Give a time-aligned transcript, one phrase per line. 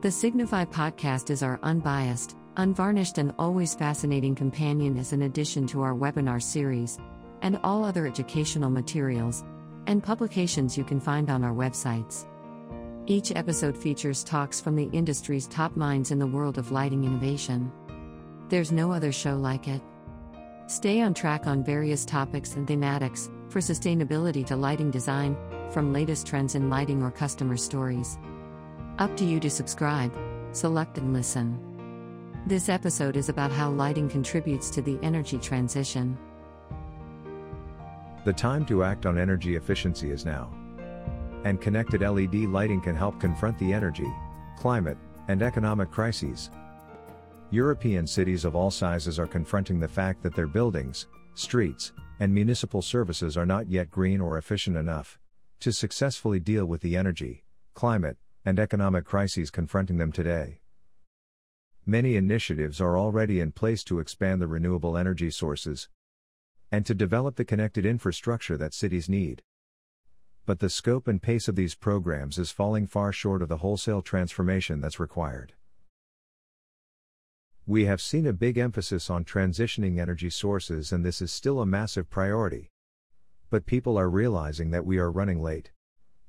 [0.00, 5.82] The Signify podcast is our unbiased, unvarnished, and always fascinating companion as an addition to
[5.82, 7.00] our webinar series
[7.42, 9.42] and all other educational materials
[9.88, 12.26] and publications you can find on our websites.
[13.06, 17.72] Each episode features talks from the industry's top minds in the world of lighting innovation.
[18.50, 19.82] There's no other show like it.
[20.68, 25.36] Stay on track on various topics and thematics, for sustainability to lighting design,
[25.72, 28.16] from latest trends in lighting or customer stories.
[28.98, 30.12] Up to you to subscribe,
[30.50, 31.56] select, and listen.
[32.48, 36.18] This episode is about how lighting contributes to the energy transition.
[38.24, 40.52] The time to act on energy efficiency is now.
[41.44, 44.12] And connected LED lighting can help confront the energy,
[44.58, 46.50] climate, and economic crises.
[47.50, 52.82] European cities of all sizes are confronting the fact that their buildings, streets, and municipal
[52.82, 55.20] services are not yet green or efficient enough
[55.60, 58.16] to successfully deal with the energy, climate,
[58.48, 60.62] and economic crises confronting them today.
[61.84, 65.90] Many initiatives are already in place to expand the renewable energy sources
[66.72, 69.42] and to develop the connected infrastructure that cities need.
[70.46, 74.00] But the scope and pace of these programs is falling far short of the wholesale
[74.00, 75.52] transformation that's required.
[77.66, 81.66] We have seen a big emphasis on transitioning energy sources, and this is still a
[81.66, 82.70] massive priority.
[83.50, 85.70] But people are realizing that we are running late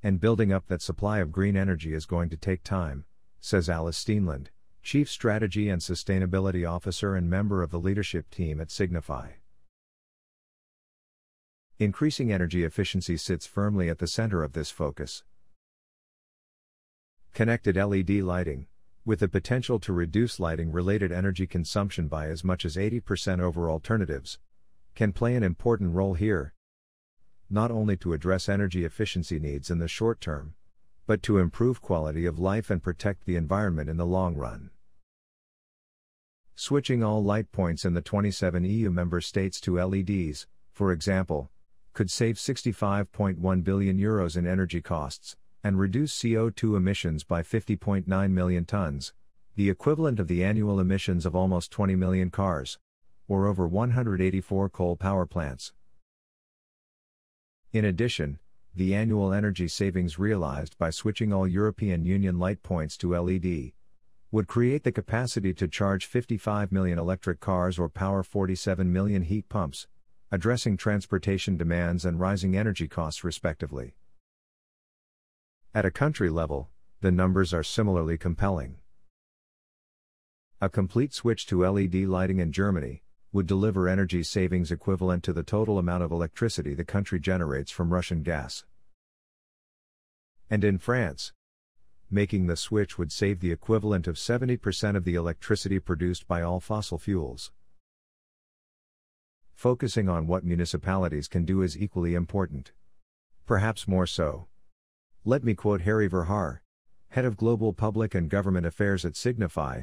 [0.02, 3.04] and building up that supply of green energy is going to take time,
[3.40, 4.46] says Alice Steenland,
[4.82, 9.30] Chief Strategy and Sustainability Officer and member of the leadership team at Signify.
[11.78, 15.22] Increasing energy efficiency sits firmly at the center of this focus.
[17.32, 18.66] Connected LED lighting,
[19.04, 23.70] with the potential to reduce lighting related energy consumption by as much as 80% over
[23.70, 24.38] alternatives,
[24.94, 26.52] can play an important role here,
[27.50, 30.54] not only to address energy efficiency needs in the short term,
[31.06, 34.70] but to improve quality of life and protect the environment in the long run.
[36.54, 41.50] Switching all light points in the 27 EU member states to LEDs, for example,
[41.92, 48.64] could save 65.1 billion euros in energy costs and reduce CO2 emissions by 50.9 million
[48.64, 49.12] tons,
[49.56, 52.78] the equivalent of the annual emissions of almost 20 million cars,
[53.28, 55.72] or over 184 coal power plants.
[57.72, 58.40] In addition,
[58.74, 63.70] the annual energy savings realized by switching all European Union light points to LED
[64.32, 69.48] would create the capacity to charge 55 million electric cars or power 47 million heat
[69.48, 69.86] pumps,
[70.32, 73.94] addressing transportation demands and rising energy costs respectively.
[75.72, 76.70] At a country level,
[77.00, 78.78] the numbers are similarly compelling.
[80.60, 85.42] A complete switch to LED lighting in Germany, would deliver energy savings equivalent to the
[85.42, 88.64] total amount of electricity the country generates from Russian gas.
[90.48, 91.32] And in France,
[92.10, 96.58] making the switch would save the equivalent of 70% of the electricity produced by all
[96.58, 97.52] fossil fuels.
[99.54, 102.72] Focusing on what municipalities can do is equally important.
[103.46, 104.48] Perhaps more so.
[105.24, 106.60] Let me quote Harry Verhaar,
[107.10, 109.82] head of Global Public and Government Affairs at Signify.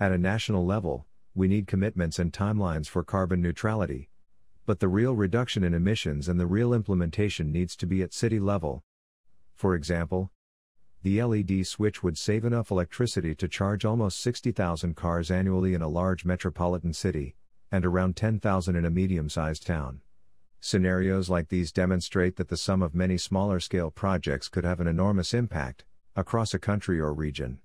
[0.00, 4.10] At a national level, we need commitments and timelines for carbon neutrality.
[4.66, 8.38] But the real reduction in emissions and the real implementation needs to be at city
[8.38, 8.84] level.
[9.54, 10.30] For example,
[11.02, 15.88] the LED switch would save enough electricity to charge almost 60,000 cars annually in a
[15.88, 17.34] large metropolitan city,
[17.72, 20.00] and around 10,000 in a medium sized town.
[20.60, 24.86] Scenarios like these demonstrate that the sum of many smaller scale projects could have an
[24.86, 25.84] enormous impact,
[26.14, 27.58] across a country or region.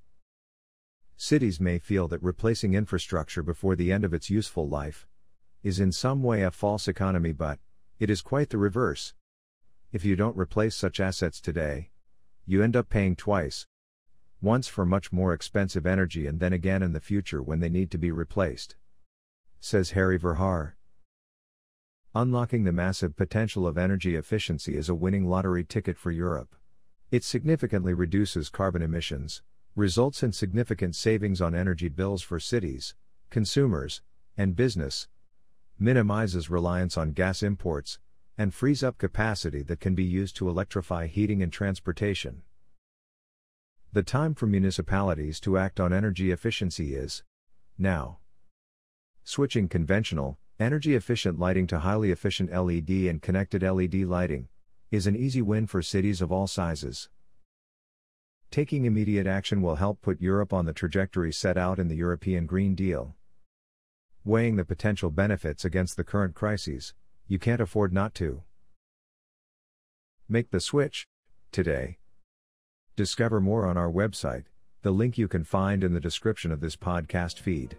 [1.19, 5.07] Cities may feel that replacing infrastructure before the end of its useful life
[5.63, 7.57] is in some way a false economy, but
[7.97, 9.15] it is quite the reverse.
[9.91, 11.89] If you don't replace such assets today,
[12.45, 13.65] you end up paying twice.
[14.41, 17.89] Once for much more expensive energy and then again in the future when they need
[17.89, 18.75] to be replaced.
[19.59, 20.73] Says Harry Verhaar.
[22.13, 26.55] Unlocking the massive potential of energy efficiency is a winning lottery ticket for Europe.
[27.09, 29.41] It significantly reduces carbon emissions,
[29.77, 32.95] results in significant savings on energy bills for cities,
[33.29, 34.01] consumers,
[34.35, 35.07] and business,
[35.77, 37.99] minimizes reliance on gas imports,
[38.39, 42.41] and frees up capacity that can be used to electrify heating and transportation.
[43.93, 47.23] The time for municipalities to act on energy efficiency is
[47.77, 48.17] now.
[49.23, 54.47] Switching conventional, energy efficient lighting to highly efficient LED and connected LED lighting
[54.89, 57.09] is an easy win for cities of all sizes.
[58.49, 62.45] Taking immediate action will help put Europe on the trajectory set out in the European
[62.45, 63.15] Green Deal.
[64.23, 66.93] Weighing the potential benefits against the current crises,
[67.27, 68.43] you can't afford not to.
[70.29, 71.07] Make the switch,
[71.51, 71.97] today.
[72.95, 74.45] Discover more on our website,
[74.81, 77.75] The link you can find in the description of this podcast feed.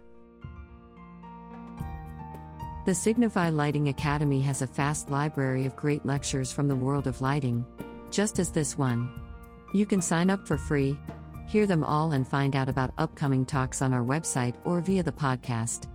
[2.85, 7.21] The Signify Lighting Academy has a vast library of great lectures from the world of
[7.21, 7.65] lighting,
[8.11, 9.28] just as this one.
[9.71, 10.97] You can sign up for free,
[11.47, 15.11] hear them all, and find out about upcoming talks on our website or via the
[15.11, 15.87] podcast.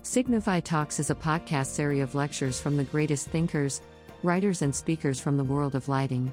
[0.00, 3.82] Signify Talks is a podcast series of lectures from the greatest thinkers,
[4.22, 6.32] writers, and speakers from the world of lighting.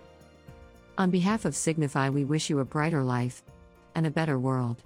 [0.98, 3.44] On behalf of Signify, we wish you a brighter life
[3.94, 4.82] and a better world.